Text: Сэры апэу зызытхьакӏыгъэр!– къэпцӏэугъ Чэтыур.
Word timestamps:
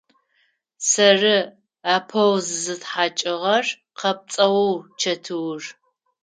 Сэры 0.89 1.35
апэу 1.95 2.33
зызытхьакӏыгъэр!– 2.45 3.65
къэпцӏэугъ 3.99 4.85
Чэтыур. 4.99 5.61